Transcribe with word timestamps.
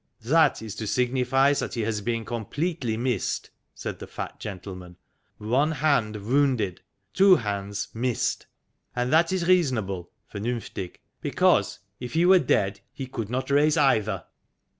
"That 0.35 0.63
is 0.63 0.73
to 0.77 0.87
signify 0.87 1.53
that 1.53 1.75
he 1.75 1.81
has 1.81 2.01
been 2.01 2.25
completely 2.25 2.97
missed," 2.97 3.51
said 3.75 3.99
the 3.99 4.07
fat 4.07 4.39
gentleman." 4.39 4.97
One 5.37 5.73
hand, 5.73 6.15
wounded; 6.25 6.81
two 7.13 7.35
hands, 7.35 7.89
missed. 7.93 8.47
And 8.95 9.13
that 9.13 9.31
is 9.31 9.47
reasonable 9.47 10.09
(vernunftig)^ 10.33 10.95
because 11.21 11.77
if 11.99 12.13
he 12.13 12.25
were 12.25 12.39
dead 12.39 12.79
he 12.91 13.05
could 13.05 13.29
not 13.29 13.51
raise 13.51 13.77
either." 13.77 14.25